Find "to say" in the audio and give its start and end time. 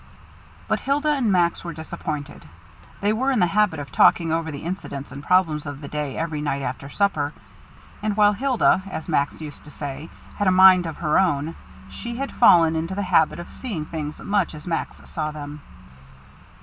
9.63-10.09